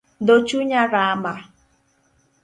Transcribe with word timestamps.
Dho 0.27 0.35
chunya 0.47 0.83
rama 0.93 1.33